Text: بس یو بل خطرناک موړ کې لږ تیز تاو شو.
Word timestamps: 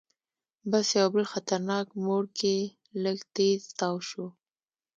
بس 0.69 0.87
یو 0.99 1.07
بل 1.15 1.25
خطرناک 1.33 1.85
موړ 2.03 2.23
کې 2.39 2.55
لږ 3.03 3.17
تیز 3.35 3.61
تاو 3.79 3.95
شو. 4.09 4.25